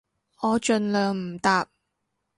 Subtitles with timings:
[0.41, 1.67] 我盡量唔搭